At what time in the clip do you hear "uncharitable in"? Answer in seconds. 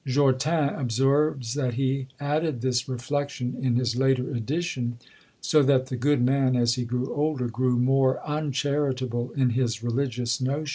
8.25-9.51